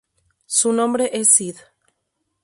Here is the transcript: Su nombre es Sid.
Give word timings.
Su 0.47 0.73
nombre 0.73 1.11
es 1.13 1.31
Sid. 1.31 1.57